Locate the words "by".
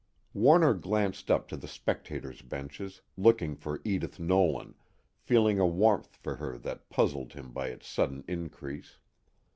7.51-7.67